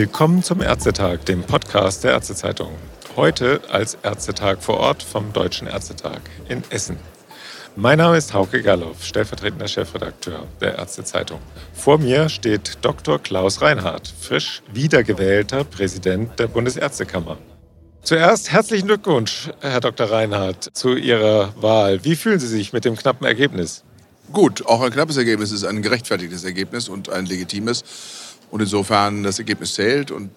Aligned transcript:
Willkommen 0.00 0.44
zum 0.44 0.62
Ärztetag, 0.62 1.24
dem 1.24 1.42
Podcast 1.42 2.04
der 2.04 2.12
Ärztezeitung. 2.12 2.70
Heute 3.16 3.60
als 3.68 3.98
Ärztetag 4.04 4.62
vor 4.62 4.76
Ort 4.76 5.02
vom 5.02 5.32
Deutschen 5.32 5.66
Ärztetag 5.66 6.20
in 6.48 6.62
Essen. 6.70 6.98
Mein 7.74 7.98
Name 7.98 8.16
ist 8.16 8.32
Hauke 8.32 8.62
Galloff, 8.62 9.04
stellvertretender 9.04 9.66
Chefredakteur 9.66 10.46
der 10.60 10.78
Ärztezeitung. 10.78 11.40
Vor 11.74 11.98
mir 11.98 12.28
steht 12.28 12.78
Dr. 12.82 13.18
Klaus 13.18 13.60
Reinhardt, 13.60 14.14
frisch 14.20 14.62
wiedergewählter 14.72 15.64
Präsident 15.64 16.38
der 16.38 16.46
Bundesärztekammer. 16.46 17.36
Zuerst 18.02 18.52
herzlichen 18.52 18.86
Glückwunsch, 18.86 19.50
Herr 19.62 19.80
Dr. 19.80 20.12
Reinhardt, 20.12 20.70
zu 20.74 20.94
Ihrer 20.94 21.60
Wahl. 21.60 22.04
Wie 22.04 22.14
fühlen 22.14 22.38
Sie 22.38 22.46
sich 22.46 22.72
mit 22.72 22.84
dem 22.84 22.94
knappen 22.94 23.26
Ergebnis? 23.26 23.82
Gut, 24.32 24.64
auch 24.66 24.82
ein 24.82 24.92
knappes 24.92 25.16
Ergebnis 25.16 25.50
ist 25.50 25.64
ein 25.64 25.82
gerechtfertigtes 25.82 26.44
Ergebnis 26.44 26.88
und 26.88 27.08
ein 27.08 27.24
legitimes. 27.24 27.82
Und 28.50 28.60
insofern 28.60 29.22
das 29.22 29.38
Ergebnis 29.38 29.74
zählt 29.74 30.10
und 30.10 30.30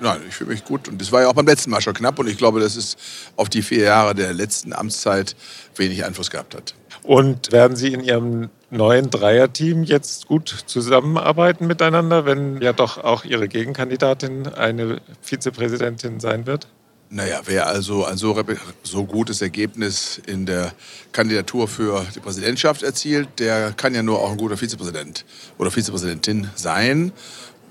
nein, 0.00 0.20
ich 0.28 0.34
fühle 0.34 0.50
mich 0.50 0.64
gut. 0.64 0.88
Und 0.88 1.00
das 1.00 1.10
war 1.10 1.22
ja 1.22 1.28
auch 1.28 1.34
beim 1.34 1.46
letzten 1.46 1.70
Mal 1.70 1.80
schon 1.80 1.94
knapp 1.94 2.18
und 2.18 2.28
ich 2.28 2.38
glaube, 2.38 2.60
dass 2.60 2.76
es 2.76 2.96
auf 3.36 3.48
die 3.48 3.62
vier 3.62 3.84
Jahre 3.84 4.14
der 4.14 4.32
letzten 4.32 4.72
Amtszeit 4.72 5.34
wenig 5.74 6.04
Einfluss 6.04 6.30
gehabt 6.30 6.54
hat. 6.54 6.74
Und 7.02 7.50
werden 7.52 7.76
Sie 7.76 7.92
in 7.92 8.04
Ihrem 8.04 8.50
neuen 8.70 9.10
Dreierteam 9.10 9.82
jetzt 9.82 10.26
gut 10.26 10.64
zusammenarbeiten 10.66 11.66
miteinander, 11.66 12.26
wenn 12.26 12.60
ja 12.60 12.72
doch 12.72 12.98
auch 12.98 13.24
Ihre 13.24 13.48
Gegenkandidatin 13.48 14.46
eine 14.48 15.00
Vizepräsidentin 15.22 16.20
sein 16.20 16.46
wird? 16.46 16.68
Naja, 17.10 17.40
wer 17.46 17.66
also 17.66 18.04
ein 18.04 18.18
so, 18.18 18.38
so, 18.82 19.04
gutes 19.04 19.40
Ergebnis 19.40 20.20
in 20.26 20.44
der 20.44 20.74
Kandidatur 21.10 21.66
für 21.66 22.04
die 22.14 22.20
Präsidentschaft 22.20 22.82
erzielt, 22.82 23.28
der 23.38 23.72
kann 23.72 23.94
ja 23.94 24.02
nur 24.02 24.20
auch 24.20 24.30
ein 24.30 24.36
guter 24.36 24.58
Vizepräsident 24.58 25.24
oder 25.56 25.70
Vizepräsidentin 25.70 26.50
sein. 26.54 27.12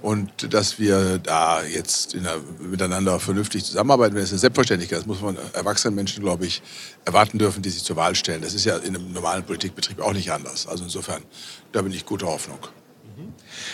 Und 0.01 0.53
dass 0.53 0.77
wir 0.77 1.17
da 1.17 1.63
jetzt 1.63 2.13
der, 2.13 2.37
miteinander 2.59 3.19
vernünftig 3.19 3.65
zusammenarbeiten, 3.65 4.15
das 4.15 4.25
ist 4.25 4.31
eine 4.31 4.39
Selbstverständlichkeit. 4.39 4.99
Das 4.99 5.05
muss 5.07 5.21
man 5.21 5.37
erwachsenen 5.53 5.95
Menschen, 5.95 6.23
glaube 6.23 6.45
ich, 6.45 6.61
erwarten 7.03 7.39
dürfen, 7.39 7.63
die 7.63 7.69
sich 7.69 7.83
zur 7.83 7.95
Wahl 7.95 8.13
stellen. 8.15 8.41
Das 8.41 8.53
ist 8.53 8.65
ja 8.65 8.77
in 8.77 8.95
einem 8.95 9.11
normalen 9.11 9.43
Politikbetrieb 9.43 9.99
auch 9.99 10.13
nicht 10.13 10.31
anders. 10.31 10.67
Also 10.67 10.83
insofern, 10.83 11.23
da 11.71 11.81
bin 11.81 11.91
ich 11.91 12.05
guter 12.05 12.27
Hoffnung. 12.27 12.59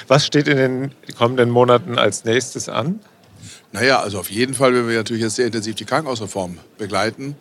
Was 0.08 0.26
steht 0.26 0.48
in 0.48 0.58
den 0.58 0.96
kommenden 1.18 1.50
Monaten 1.50 1.98
als 1.98 2.24
nächstes 2.24 2.70
an? 2.70 3.02
Naja, 3.74 4.00
also 4.00 4.20
auf 4.20 4.30
jeden 4.30 4.54
Fall 4.54 4.74
werden 4.74 4.88
wir 4.88 4.98
natürlich 4.98 5.24
jetzt 5.24 5.36
sehr 5.36 5.48
intensiv 5.48 5.76
die 5.76 5.86
Krankenhausreform 5.86 6.58
begleiten 6.78 7.36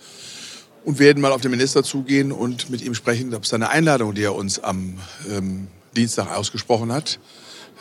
und 0.84 0.98
werden 0.98 1.20
mal 1.20 1.30
auf 1.30 1.40
den 1.40 1.50
Minister 1.50 1.84
zugehen 1.84 2.32
und 2.32 2.70
mit 2.70 2.82
ihm 2.82 2.94
sprechen, 2.94 3.34
ob 3.34 3.46
seine 3.46 3.68
Einladung, 3.68 4.14
die 4.14 4.24
er 4.24 4.34
uns 4.34 4.58
am 4.58 4.98
ähm, 5.30 5.68
Dienstag 5.94 6.34
ausgesprochen 6.34 6.92
hat, 6.92 7.20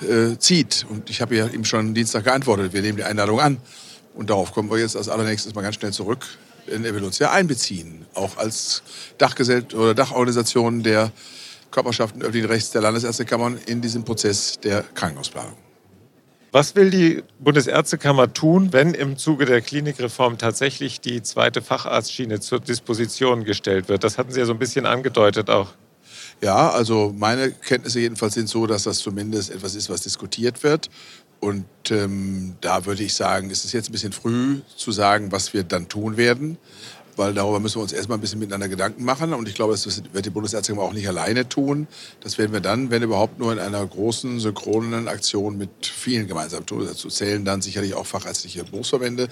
äh, 0.02 0.38
zieht. 0.38 0.86
Und 0.90 1.10
ich 1.10 1.22
habe 1.22 1.36
ja 1.36 1.48
ihm 1.48 1.66
schon 1.66 1.94
Dienstag 1.94 2.24
geantwortet, 2.26 2.74
wir 2.74 2.82
nehmen 2.82 2.98
die 2.98 3.04
Einladung 3.04 3.40
an. 3.40 3.58
Und 4.14 4.30
darauf 4.30 4.52
kommen 4.52 4.70
wir 4.70 4.78
jetzt 4.78 4.98
als 4.98 5.10
allernächstes 5.10 5.56
mal 5.56 5.62
ganz 5.62 5.76
schnell 5.76 5.94
zurück. 5.94 6.26
Denn 6.68 6.86
er 6.86 6.94
will 6.94 7.04
uns 7.04 7.18
ja 7.20 7.32
einbeziehen, 7.32 8.06
auch 8.14 8.38
als 8.38 8.84
Dachgesell 9.18 9.66
oder 9.74 9.96
Dachorganisation 9.96 10.84
der 10.84 11.12
Körperschaften 11.72 12.22
öffentlichen 12.22 12.48
Rechts 12.48 12.72
der 12.72 12.82
Landesärztekammern 12.82 13.58
in 13.66 13.82
diesem 13.82 14.04
Prozess 14.04 14.60
der 14.60 14.84
Krankenhausplanung. 14.94 15.56
Was 16.52 16.76
will 16.76 16.90
die 16.90 17.24
Bundesärztekammer 17.40 18.34
tun, 18.34 18.74
wenn 18.74 18.94
im 18.94 19.18
Zuge 19.18 19.46
der 19.46 19.62
Klinikreform 19.62 20.38
tatsächlich 20.38 21.00
die 21.00 21.24
zweite 21.24 21.62
Facharztschiene 21.62 22.42
zur 22.42 22.60
Disposition 22.60 23.46
gestellt 23.46 23.88
wird? 23.88 24.04
Das 24.04 24.18
hatten 24.18 24.34
Sie 24.34 24.40
ja 24.42 24.46
so 24.46 24.52
ein 24.52 24.60
bisschen 24.60 24.86
angedeutet 24.86 25.50
auch. 25.50 25.70
Ja, 26.42 26.72
also 26.72 27.14
meine 27.16 27.52
Kenntnisse 27.52 28.00
jedenfalls 28.00 28.34
sind 28.34 28.50
so, 28.50 28.66
dass 28.66 28.84
das 28.84 28.98
zumindest 28.98 29.52
etwas 29.52 29.76
ist, 29.76 29.90
was 29.90 30.02
diskutiert 30.02 30.64
wird. 30.64 30.90
Und 31.40 31.66
ähm, 31.90 32.56
da 32.62 32.86
würde 32.86 33.04
ich 33.04 33.14
sagen, 33.14 33.50
ist 33.50 33.66
es 33.66 33.74
jetzt 33.74 33.90
ein 33.90 33.92
bisschen 33.92 34.12
früh 34.12 34.62
zu 34.76 34.92
sagen, 34.92 35.32
was 35.32 35.54
wir 35.54 35.64
dann 35.64 35.88
tun 35.88 36.18
werden 36.18 36.58
weil 37.16 37.34
darüber 37.34 37.60
müssen 37.60 37.78
wir 37.78 37.84
uns 37.84 37.94
erstmal 37.94 38.18
ein 38.18 38.22
bisschen 38.22 38.40
miteinander 38.40 38.68
Gedanken 38.68 39.04
machen. 39.04 39.34
Und 39.34 39.48
ich 39.48 39.56
glaube, 39.56 39.74
das 39.74 40.04
wird 40.14 40.26
die 40.26 40.30
Bundesärztekammer 40.30 40.84
auch 40.84 40.94
nicht 40.94 41.08
alleine 41.08 41.48
tun. 41.48 41.88
Das 42.22 42.38
werden 42.38 42.54
wir 42.54 42.60
dann, 42.60 42.92
wenn 42.92 43.04
überhaupt, 43.04 43.40
nur 43.40 43.52
in 43.52 43.60
einer 43.60 43.86
großen, 43.86 44.40
synchronen 44.40 45.08
Aktion 45.08 45.58
mit 45.58 45.86
vielen 45.86 46.28
gemeinsam 46.28 46.66
tun. 46.66 46.86
Dazu 46.86 47.10
zählen 47.10 47.46
dann 47.46 47.62
sicherlich 47.62 47.94
auch 47.94 48.06
fachärztliche 48.06 48.64
Berufsverbände. 48.64 49.28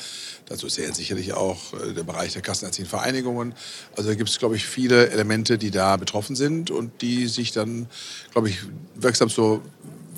Dazu 0.47 0.67
zählen 0.67 0.93
sicherlich 0.93 1.33
auch 1.33 1.73
äh, 1.73 1.93
der 1.93 2.03
Bereich 2.03 2.33
der 2.33 2.41
kassenärztlichen 2.41 2.89
Vereinigungen. 2.89 3.53
Also 3.95 4.09
da 4.09 4.15
gibt 4.15 4.29
es, 4.29 4.39
glaube 4.39 4.55
ich, 4.55 4.65
viele 4.65 5.09
Elemente, 5.09 5.57
die 5.57 5.71
da 5.71 5.97
betroffen 5.97 6.35
sind 6.35 6.71
und 6.71 7.01
die 7.01 7.27
sich 7.27 7.51
dann, 7.51 7.87
glaube 8.31 8.49
ich, 8.49 8.59
wirksam 8.95 9.29
zur 9.29 9.61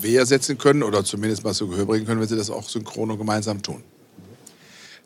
Wehr 0.01 0.25
setzen 0.25 0.57
können 0.57 0.83
oder 0.83 1.03
zumindest 1.03 1.43
mal 1.43 1.53
zu 1.53 1.67
Gehör 1.67 1.85
bringen 1.85 2.05
können, 2.05 2.21
wenn 2.21 2.27
sie 2.27 2.37
das 2.37 2.49
auch 2.49 2.67
synchron 2.67 3.11
und 3.11 3.17
gemeinsam 3.17 3.61
tun. 3.61 3.83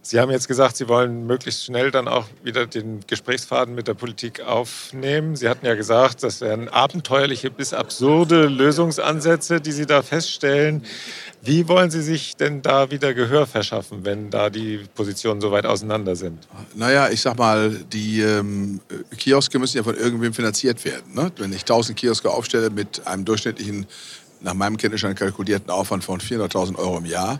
Sie 0.08 0.20
haben 0.20 0.30
jetzt 0.30 0.48
gesagt, 0.48 0.78
Sie 0.78 0.88
wollen 0.88 1.26
möglichst 1.26 1.66
schnell 1.66 1.90
dann 1.90 2.08
auch 2.08 2.28
wieder 2.44 2.68
den 2.68 3.00
Gesprächsfaden 3.08 3.74
mit 3.74 3.88
der 3.88 3.96
Politik 3.96 4.40
aufnehmen. 4.40 5.36
Sie 5.36 5.50
hatten 5.50 5.66
ja 5.66 5.74
gesagt, 5.74 6.22
das 6.22 6.42
wären 6.42 6.70
abenteuerliche 6.70 7.50
bis 7.50 7.74
absurde 7.74 8.46
Lösungsansätze, 8.46 9.60
die 9.62 9.72
Sie 9.72 9.88
da 9.88 10.04
feststellen. 10.04 10.84
Wie 11.42 11.68
wollen 11.68 11.90
Sie 11.90 12.04
sich 12.04 12.36
denn 12.36 12.62
da 12.62 12.92
wieder 12.92 13.16
Gehör 13.16 13.48
verschaffen, 13.48 14.06
wenn 14.06 14.30
da 14.30 14.52
die 14.52 14.82
Positionen 14.94 15.42
so 15.42 15.52
weit 15.52 15.66
auseinander 15.66 16.16
sind? 16.16 16.48
Naja, 16.76 17.10
ich 17.10 17.22
sag 17.22 17.40
mal, 17.40 17.72
die 17.72 18.22
ähm, 18.22 18.82
Kioske 19.18 19.58
müssen 19.58 19.78
ja 19.78 19.84
von 19.84 19.98
irgendwem 19.98 20.36
finanziert 20.36 20.86
werden. 20.86 21.16
Ne? 21.16 21.32
Wenn 21.38 21.52
ich 21.52 21.62
1000 21.62 21.98
Kioske 21.98 22.30
aufstelle 22.30 22.70
mit 22.70 23.08
einem 23.08 23.26
durchschnittlichen, 23.26 23.88
nach 24.42 24.54
meinem 24.54 24.78
Kenntnisstand 24.78 25.18
kalkulierten 25.18 25.72
Aufwand 25.72 26.04
von 26.04 26.20
400.000 26.20 26.76
Euro 26.76 27.00
im 27.00 27.06
Jahr, 27.06 27.40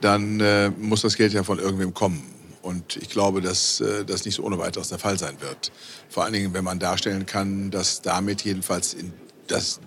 dann 0.00 0.40
äh, 0.40 0.70
muss 0.70 1.02
das 1.02 1.16
Geld 1.16 1.32
ja 1.32 1.42
von 1.42 1.58
irgendwem 1.58 1.94
kommen. 1.94 2.22
Und 2.62 2.96
ich 2.96 3.08
glaube, 3.08 3.40
dass 3.40 3.80
äh, 3.80 4.04
das 4.04 4.24
nicht 4.24 4.34
so 4.34 4.42
ohne 4.42 4.58
weiteres 4.58 4.88
der 4.88 4.98
Fall 4.98 5.18
sein 5.18 5.36
wird. 5.40 5.70
Vor 6.08 6.24
allen 6.24 6.32
Dingen, 6.32 6.52
wenn 6.52 6.64
man 6.64 6.78
darstellen 6.78 7.24
kann, 7.24 7.70
dass 7.70 8.02
damit 8.02 8.42
jedenfalls 8.42 8.94
in, 8.94 9.12
dass 9.46 9.80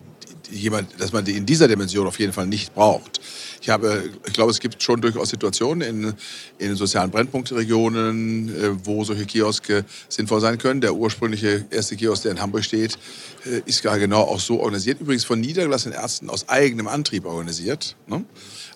jemand, 0.50 1.00
dass 1.00 1.12
man 1.12 1.26
die 1.26 1.36
in 1.36 1.46
dieser 1.46 1.68
Dimension 1.68 2.08
auf 2.08 2.20
jeden 2.20 2.34
Fall 2.34 2.48
nicht 2.48 2.74
braucht. 2.74 3.20
Ich, 3.62 3.70
habe, 3.70 4.10
ich 4.26 4.34
glaube, 4.34 4.52
es 4.52 4.60
gibt 4.60 4.82
schon 4.82 5.02
durchaus 5.02 5.30
Situationen 5.30 5.82
in, 5.82 6.14
in 6.58 6.76
sozialen 6.76 7.12
Brennpunktregionen, 7.12 8.50
äh, 8.50 8.86
wo 8.86 9.04
solche 9.04 9.26
Kioske 9.26 9.86
sinnvoll 10.08 10.42
sein 10.42 10.58
können. 10.58 10.82
Der 10.82 10.96
ursprüngliche 10.96 11.66
erste 11.70 11.96
Kiosk, 11.96 12.24
der 12.24 12.32
in 12.32 12.42
Hamburg 12.42 12.64
steht, 12.64 12.98
äh, 13.46 13.62
ist 13.66 13.84
gar 13.84 14.00
genau 14.00 14.22
auch 14.22 14.40
so 14.40 14.60
organisiert. 14.60 15.02
Übrigens 15.02 15.26
von 15.26 15.40
niedergelassenen 15.40 15.98
Ärzten 15.98 16.30
aus 16.30 16.48
eigenem 16.48 16.88
Antrieb 16.88 17.26
organisiert. 17.26 17.96
Ne? 18.08 18.24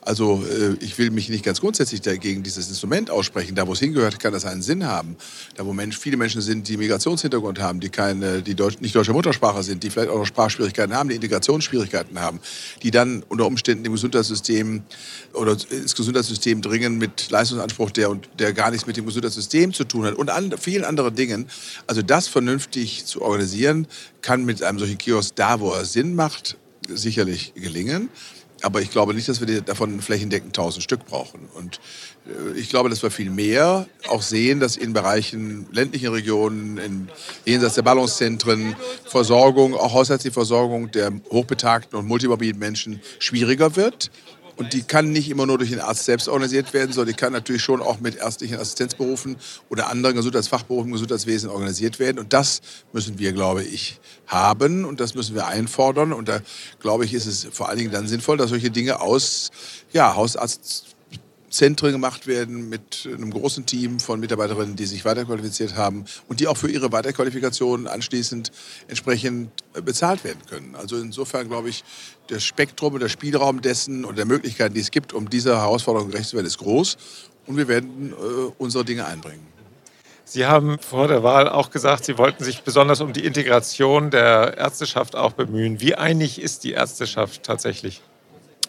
Also 0.02 0.44
äh, 0.46 0.76
ich 0.84 0.98
will 0.98 1.12
mich 1.12 1.30
nicht 1.30 1.46
ganz 1.46 1.62
grundsätzlich 1.62 2.02
dagegen 2.02 2.44
dieses 2.44 2.68
Instrument 2.68 3.10
aussprechen. 3.10 3.56
Da, 3.56 3.68
wo 3.68 3.74
es 3.74 3.80
hingehört, 3.80 4.20
kann 4.20 4.34
das 4.34 4.46
einen 4.46 4.62
Sinn 4.62 4.86
haben. 4.86 5.16
Da, 5.56 5.66
wo 5.66 5.74
Mensch, 5.74 5.98
viele 5.98 6.18
Menschen 6.18 6.42
sind, 6.42 6.68
die 6.68 6.78
Migrationshintergrund 6.78 7.60
haben, 7.60 7.80
die, 7.80 7.90
keine, 7.90 8.42
die 8.42 8.56
Deutsch, 8.56 8.80
nicht 8.82 8.96
deutsche 8.96 9.14
Muttersprache 9.14 9.64
sind, 9.64 9.84
die 9.84 9.90
vielleicht 9.90 10.10
auch 10.10 10.18
noch 10.18 10.26
Sprachschwierigkeiten 10.26 10.94
haben, 10.94 11.10
die 11.10 11.16
Integrationsschwierigkeiten 11.16 12.20
haben, 12.20 12.40
die 12.82 12.92
dann 12.92 13.24
unter 13.30 13.46
Umständen 13.46 13.86
im 13.86 13.94
Gesundheitssystem 13.94 14.73
oder 15.34 15.58
ins 15.70 15.96
Gesundheitssystem 15.96 16.62
dringen 16.62 16.98
mit 16.98 17.30
Leistungsanspruch, 17.30 17.92
der, 17.92 18.18
der 18.40 18.54
gar 18.54 18.72
nichts 18.72 18.88
mit 18.88 18.98
dem 18.98 19.06
Gesundheitssystem 19.06 19.74
zu 19.74 19.84
tun 19.84 20.06
hat 20.06 20.16
und 20.16 20.30
an 20.30 20.56
vielen 20.58 20.84
anderen 20.84 21.16
Dingen. 21.16 21.48
Also 21.88 22.02
das 22.02 22.28
vernünftig 22.28 23.06
zu 23.06 23.22
organisieren, 23.22 23.88
kann 24.22 24.46
mit 24.46 24.64
einem 24.64 24.80
solchen 24.80 24.98
Kiosk 24.98 25.36
da, 25.36 25.60
wo 25.60 25.72
er 25.72 25.86
Sinn 25.86 26.16
macht, 26.16 26.58
sicherlich 26.88 27.54
gelingen. 27.56 28.10
Aber 28.64 28.82
ich 28.82 28.92
glaube 28.92 29.14
nicht, 29.14 29.28
dass 29.28 29.46
wir 29.46 29.62
davon 29.62 30.00
flächendeckend 30.00 30.58
1000 30.58 30.82
Stück 30.82 31.06
brauchen. 31.06 31.50
Und 31.54 31.82
äh, 32.26 32.58
ich 32.58 32.70
glaube, 32.70 32.90
dass 32.90 33.04
wir 33.04 33.12
viel 33.12 33.30
mehr 33.30 33.88
auch 34.08 34.22
sehen, 34.22 34.62
dass 34.62 34.78
in 34.78 34.94
Bereichen 34.94 35.68
ländlichen 35.74 36.08
Regionen, 36.08 36.78
in 36.78 37.10
jenseits 37.46 37.76
der 37.76 37.82
Ballungszentren, 37.82 38.78
Versorgung, 39.04 39.76
auch 39.76 39.94
haushaltliche 39.94 40.34
Versorgung 40.34 40.90
der 40.92 41.12
hochbetagten 41.30 42.00
und 42.00 42.08
multimobilen 42.08 42.58
Menschen 42.58 43.02
schwieriger 43.20 43.76
wird. 43.76 44.10
Und 44.56 44.74
die 44.74 44.84
kann 44.84 45.12
nicht 45.12 45.30
immer 45.30 45.46
nur 45.46 45.58
durch 45.58 45.72
den 45.72 45.80
Arzt 45.80 46.06
selbst 46.06 46.28
organisiert 46.28 46.74
werden, 46.74 46.94
sondern 46.94 47.14
die 47.14 47.20
kann 47.20 47.34
natürlich 47.34 47.64
schon 47.64 47.82
auch 47.82 48.00
mit 48.00 48.16
ärztlichen 48.16 48.60
Assistenzberufen 48.60 49.38
oder 49.70 49.90
anderen 49.90 50.16
Gesundheitsfachberufen 50.16 50.90
im 50.90 50.94
Gesundheitswesen 50.94 51.50
organisiert 51.50 52.00
werden. 52.00 52.20
Und 52.20 52.34
das 52.34 52.62
müssen 52.92 53.18
wir, 53.18 53.32
glaube 53.32 53.64
ich, 53.64 54.00
haben 54.28 54.86
und 54.86 55.00
das 55.00 55.16
müssen 55.16 55.36
wir 55.36 55.48
einfordern. 55.48 56.14
Und 56.14 56.30
da, 56.30 56.42
glaube 56.80 57.06
ich, 57.06 57.14
ist 57.14 57.26
es 57.26 57.48
vor 57.52 57.70
allen 57.70 57.80
Dingen 57.80 57.92
dann 57.92 58.08
sinnvoll, 58.08 58.38
dass 58.38 58.50
solche 58.50 58.70
Dinge 58.70 59.02
aus 59.02 59.50
ja, 59.92 60.16
Hausarzt 60.16 60.94
Zentren 61.54 61.92
gemacht 61.92 62.26
werden 62.26 62.68
mit 62.68 63.08
einem 63.08 63.30
großen 63.30 63.68
Team 63.68 64.00
von 64.00 64.20
Mitarbeiterinnen, 64.20 64.76
die 64.76 64.88
sich 64.88 65.06
weiterqualifiziert 65.06 65.76
haben 65.76 66.06
und 66.28 66.40
die 66.40 66.48
auch 66.48 66.58
für 66.58 66.70
ihre 66.70 66.92
Weiterqualifikation 66.92 67.86
anschließend 67.86 68.52
entsprechend 68.88 69.52
äh, 69.76 69.82
bezahlt 69.82 70.24
werden 70.24 70.40
können. 70.50 70.76
Also 70.76 70.98
insofern 70.98 71.48
glaube 71.48 71.70
ich, 71.70 71.84
das 72.28 72.44
Spektrum 72.44 72.96
und 72.96 73.02
der 73.02 73.10
Spielraum 73.10 73.62
dessen 73.62 74.04
und 74.04 74.18
der 74.18 74.26
Möglichkeiten, 74.26 74.74
die 74.74 74.82
es 74.82 74.90
gibt, 74.90 75.14
um 75.14 75.30
dieser 75.30 75.58
Herausforderung 75.58 76.10
gerecht 76.10 76.30
zu 76.30 76.38
werden, 76.38 76.48
ist 76.48 76.58
groß 76.58 76.98
und 77.46 77.56
wir 77.56 77.68
werden 77.68 78.14
äh, 78.14 78.52
unsere 78.58 78.84
Dinge 78.84 79.06
einbringen. 79.06 79.46
Sie 80.26 80.48
haben 80.48 80.80
vor 80.80 81.08
der 81.08 81.22
Wahl 81.22 81.48
auch 81.48 81.70
gesagt, 81.70 82.06
Sie 82.06 82.18
wollten 82.18 82.44
sich 82.44 82.64
besonders 82.64 83.00
um 83.00 83.14
die 83.14 83.26
Integration 83.26 84.10
der 84.10 84.58
Ärzteschaft 84.58 85.16
auch 85.16 85.34
bemühen. 85.34 85.82
Wie 85.82 85.94
einig 85.94 86.42
ist 86.42 86.64
die 86.64 86.72
Ärzteschaft 86.72 87.44
tatsächlich? 87.44 88.02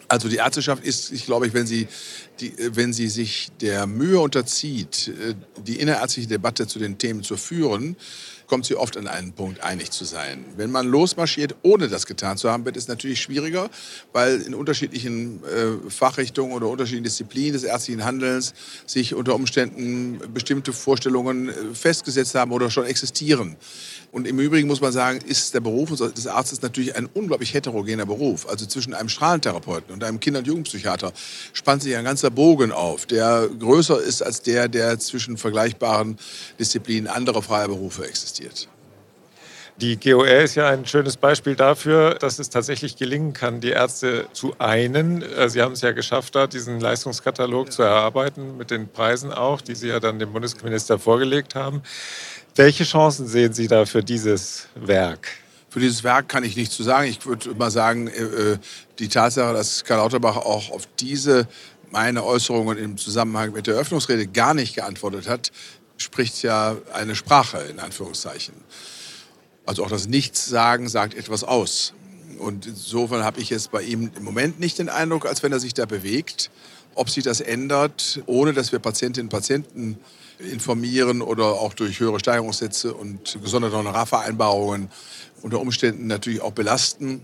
Also 0.07 0.29
die 0.29 0.37
Ärzteschaft 0.37 0.83
ist, 0.83 1.11
ich 1.11 1.25
glaube, 1.25 1.51
wenn 1.53 1.65
sie, 1.65 1.87
die, 2.39 2.53
wenn 2.57 2.93
sie 2.93 3.09
sich 3.09 3.49
der 3.61 3.87
Mühe 3.87 4.19
unterzieht, 4.19 5.07
äh, 5.07 5.35
die 5.65 5.79
innerärztliche 5.79 6.27
Debatte 6.27 6.67
zu 6.67 6.79
den 6.79 6.97
Themen 6.97 7.23
zu 7.23 7.37
führen, 7.37 7.95
kommt 8.47 8.65
sie 8.65 8.75
oft 8.75 8.97
an 8.97 9.07
einen 9.07 9.33
Punkt, 9.33 9.61
einig 9.61 9.91
zu 9.91 10.05
sein. 10.05 10.45
Wenn 10.55 10.71
man 10.71 10.87
losmarschiert, 10.87 11.55
ohne 11.63 11.87
das 11.87 12.05
getan 12.05 12.37
zu 12.37 12.51
haben, 12.51 12.65
wird 12.65 12.77
es 12.77 12.87
natürlich 12.87 13.21
schwieriger, 13.21 13.69
weil 14.13 14.41
in 14.41 14.53
unterschiedlichen 14.53 15.43
äh, 15.43 15.89
Fachrichtungen 15.89 16.53
oder 16.53 16.67
unterschiedlichen 16.67 17.05
Disziplinen 17.05 17.53
des 17.53 17.63
ärztlichen 17.63 18.05
Handelns 18.05 18.53
sich 18.85 19.13
unter 19.13 19.35
Umständen 19.35 20.19
bestimmte 20.33 20.73
Vorstellungen 20.73 21.49
äh, 21.49 21.53
festgesetzt 21.73 22.35
haben 22.35 22.51
oder 22.51 22.69
schon 22.69 22.85
existieren. 22.85 23.55
Und 24.15 24.25
im 24.27 24.39
Übrigen 24.39 24.69
muss 24.69 24.79
man 24.79 24.93
sagen, 24.93 25.19
ist 25.27 25.53
der 25.53 25.59
Beruf 25.59 25.89
des 25.89 26.25
Arztes 26.25 26.61
natürlich 26.61 26.95
ein 26.95 27.09
unglaublich 27.13 27.53
heterogener 27.53 28.05
Beruf. 28.05 28.47
Also 28.47 28.65
zwischen 28.65 28.93
einem 28.93 29.09
Strahlentherapeuten 29.09 29.93
und 29.93 30.05
einem 30.05 30.21
Kinder- 30.21 30.39
und 30.39 30.47
Jugendpsychiater 30.47 31.11
spannt 31.51 31.83
sich 31.83 31.97
ein 31.97 32.05
ganzer 32.05 32.29
Bogen 32.29 32.71
auf, 32.71 33.05
der 33.05 33.49
größer 33.59 34.01
ist 34.01 34.21
als 34.21 34.41
der, 34.41 34.69
der 34.69 34.99
zwischen 34.99 35.35
vergleichbaren 35.35 36.17
Disziplinen 36.57 37.07
anderer 37.07 37.41
freier 37.41 37.67
Berufe 37.67 38.07
existiert. 38.07 38.69
Die 39.81 39.99
GOR 39.99 40.25
ist 40.25 40.55
ja 40.55 40.69
ein 40.69 40.85
schönes 40.85 41.17
Beispiel 41.17 41.55
dafür, 41.55 42.15
dass 42.15 42.39
es 42.39 42.49
tatsächlich 42.49 42.95
gelingen 42.95 43.33
kann, 43.33 43.59
die 43.59 43.71
Ärzte 43.71 44.25
zu 44.31 44.55
einen. 44.57 45.21
Äh, 45.21 45.49
Sie 45.49 45.61
haben 45.61 45.73
es 45.73 45.81
ja 45.81 45.91
geschafft, 45.91 46.33
da 46.33 46.47
diesen 46.47 46.79
Leistungskatalog 46.79 47.67
ja. 47.67 47.71
zu 47.71 47.81
erarbeiten, 47.81 48.55
mit 48.55 48.71
den 48.71 48.87
Preisen 48.87 49.33
auch, 49.33 49.59
die 49.59 49.75
Sie 49.75 49.89
ja 49.89 49.99
dann 49.99 50.17
dem 50.17 50.31
Bundesminister 50.31 50.97
vorgelegt 50.97 51.55
haben. 51.55 51.81
Welche 52.57 52.85
Chancen 52.85 53.27
sehen 53.27 53.51
Sie 53.51 53.67
da 53.67 53.85
für 53.85 54.01
dieses 54.01 54.67
Werk? 54.75 55.27
Für 55.67 55.81
dieses 55.81 56.05
Werk 56.05 56.29
kann 56.29 56.45
ich 56.45 56.55
nichts 56.55 56.73
zu 56.73 56.83
sagen. 56.83 57.09
Ich 57.09 57.25
würde 57.25 57.53
mal 57.53 57.69
sagen, 57.69 58.07
äh, 58.07 58.23
äh, 58.23 58.57
die 58.97 59.09
Tatsache, 59.09 59.53
dass 59.53 59.83
Karl 59.83 59.97
Lauterbach 59.97 60.37
auch 60.37 60.71
auf 60.71 60.87
diese 60.97 61.49
meine 61.91 62.23
Äußerungen 62.23 62.77
im 62.77 62.97
Zusammenhang 62.97 63.51
mit 63.51 63.67
der 63.67 63.73
Eröffnungsrede 63.73 64.27
gar 64.27 64.53
nicht 64.53 64.73
geantwortet 64.73 65.27
hat, 65.27 65.51
spricht 65.97 66.43
ja 66.43 66.77
eine 66.93 67.15
Sprache 67.15 67.57
in 67.69 67.79
Anführungszeichen. 67.79 68.55
Also 69.65 69.83
auch 69.83 69.89
das 69.89 70.07
Nichtsagen 70.07 70.87
sagt 70.87 71.13
etwas 71.13 71.43
aus. 71.43 71.93
Und 72.39 72.67
insofern 72.67 73.25
habe 73.25 73.41
ich 73.41 73.49
jetzt 73.49 73.71
bei 73.71 73.81
ihm 73.81 74.11
im 74.15 74.23
Moment 74.23 74.61
nicht 74.61 74.79
den 74.79 74.87
Eindruck, 74.87 75.25
als 75.25 75.43
wenn 75.43 75.51
er 75.51 75.59
sich 75.59 75.73
da 75.73 75.85
bewegt. 75.85 76.51
Ob 76.93 77.09
sich 77.09 77.25
das 77.25 77.41
ändert, 77.41 78.21
ohne 78.27 78.53
dass 78.53 78.71
wir 78.71 78.79
Patientinnen 78.79 79.25
und 79.25 79.31
Patienten 79.31 79.99
informieren 80.39 81.21
oder 81.21 81.45
auch 81.45 81.73
durch 81.73 81.99
höhere 81.99 82.19
Steigerungssätze 82.19 82.93
und 82.93 83.37
gesonderte 83.41 83.77
Honorarvereinbarungen 83.77 84.89
unter 85.41 85.59
Umständen 85.59 86.07
natürlich 86.07 86.41
auch 86.41 86.51
belasten. 86.51 87.23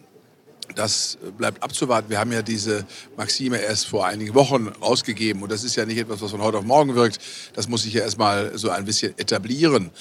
Das 0.76 1.18
bleibt 1.38 1.64
abzuwarten. 1.64 2.10
Wir 2.10 2.20
haben 2.20 2.32
ja 2.32 2.42
diese 2.42 2.86
Maxime 3.18 3.58
erst 3.58 3.88
vor 3.88 4.06
einigen 4.06 4.34
Wochen 4.36 4.68
rausgegeben. 4.68 5.42
Und 5.44 5.52
das 5.52 5.64
ist 5.64 5.76
ja 5.76 5.86
nicht 5.86 5.98
etwas, 5.98 6.22
was 6.22 6.32
von 6.32 6.42
heute 6.42 6.60
auf 6.60 6.64
morgen 6.64 6.96
wirkt. 6.96 7.20
Das 7.54 7.68
muss 7.68 7.84
sich 7.84 7.94
ja 7.94 8.02
erst 8.02 8.18
mal 8.18 8.58
so 8.58 8.70
ein 8.70 8.86
bisschen 8.86 9.18
etablieren. 9.18 9.92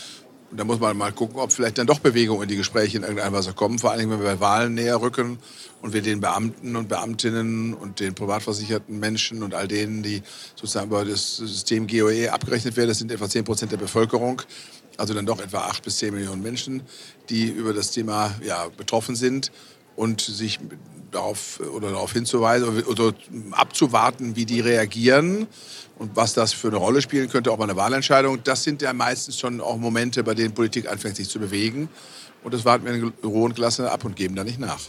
Und 0.50 0.58
da 0.58 0.64
muss 0.64 0.81
man 0.81 0.97
mal 0.97 1.12
gucken, 1.12 1.38
ob 1.38 1.52
vielleicht 1.52 1.79
dann 1.79 1.87
doch 1.87 2.00
Bewegungen 2.00 2.43
in 2.43 2.49
die 2.49 2.56
Gespräche 2.56 2.97
in 2.97 3.05
irgendeiner 3.05 3.32
Weise 3.32 3.52
kommen. 3.52 3.79
Vor 3.79 3.93
allem, 3.93 4.11
wenn 4.11 4.19
wir 4.19 4.26
bei 4.26 4.41
Wahlen 4.41 4.75
näher 4.75 5.00
rücken 5.00 5.38
und 5.81 5.93
wir 5.93 6.02
den 6.02 6.20
Beamten 6.20 6.75
und 6.75 6.88
Beamtinnen 6.88 7.73
und 7.73 8.00
den 8.00 8.14
privatversicherten 8.14 8.99
Menschen 8.99 9.44
und 9.44 9.55
all 9.55 9.69
denen, 9.69 10.02
die 10.02 10.23
sozusagen 10.56 10.88
über 10.88 11.05
das 11.05 11.37
System 11.37 11.87
GOE 11.87 12.32
abgerechnet 12.32 12.76
werden, 12.76 12.88
das 12.88 12.99
sind 12.99 13.12
etwa 13.12 13.29
10 13.29 13.44
Prozent 13.44 13.70
der 13.70 13.76
Bevölkerung, 13.76 14.43
also 14.97 15.14
dann 15.14 15.25
doch 15.25 15.41
etwa 15.41 15.61
8 15.61 15.85
bis 15.85 15.99
10 15.99 16.14
Millionen 16.14 16.43
Menschen, 16.43 16.82
die 17.29 17.46
über 17.46 17.73
das 17.73 17.93
Thema 17.93 18.35
ja, 18.43 18.67
betroffen 18.76 19.14
sind 19.14 19.53
und 19.96 20.20
sich 20.20 20.58
darauf 21.10 21.60
oder 21.75 21.90
darauf 21.90 22.12
hinzuweisen 22.12 22.84
oder 22.84 23.12
abzuwarten, 23.52 24.37
wie 24.37 24.46
die 24.46 24.60
reagieren 24.60 25.46
und 25.98 26.16
was 26.16 26.34
das 26.34 26.52
für 26.52 26.69
eine 26.69 26.76
Rolle 26.76 27.02
spielen 27.02 27.28
könnte, 27.28 27.50
auch 27.50 27.58
bei 27.58 27.64
einer 27.64 27.76
Wahlentscheidung. 27.76 28.42
Das 28.44 28.62
sind 28.62 28.81
ja 28.82 28.92
meistens 28.92 29.38
schon 29.38 29.60
auch 29.60 29.76
Momente, 29.76 30.22
bei 30.22 30.34
denen 30.34 30.54
Politik 30.54 30.90
anfängt, 30.90 31.16
sich 31.16 31.28
zu 31.28 31.38
bewegen. 31.38 31.88
Und 32.42 32.54
das 32.54 32.64
warten 32.64 32.87
wir 32.87 32.94
in 32.94 33.12
hohen 33.25 33.54
Klasse 33.54 33.90
ab 33.90 34.04
und 34.04 34.16
geben 34.16 34.34
da 34.34 34.44
nicht 34.44 34.58
nach. 34.58 34.81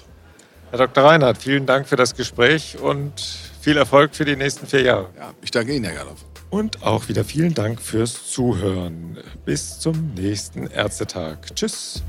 Herr 0.69 0.77
Dr. 0.77 1.04
Reinhardt, 1.04 1.38
vielen 1.38 1.65
Dank 1.65 1.88
für 1.88 1.97
das 1.97 2.15
Gespräch 2.15 2.77
und 2.80 3.19
viel 3.59 3.75
Erfolg 3.75 4.15
für 4.15 4.24
die 4.24 4.38
nächsten 4.38 4.65
vier 4.65 4.83
Jahre. 4.83 5.09
Ja, 5.18 5.33
ich 5.42 5.51
danke 5.51 5.75
Ihnen, 5.75 5.83
Herr 5.83 5.95
Gerloff. 5.95 6.25
Und 6.50 6.83
auch 6.83 7.07
wieder 7.09 7.25
vielen 7.25 7.54
Dank 7.54 7.81
fürs 7.81 8.30
Zuhören. 8.31 9.18
Bis 9.45 9.80
zum 9.80 10.13
nächsten 10.15 10.68
Ärztetag. 10.68 11.39
Tschüss. 11.56 12.04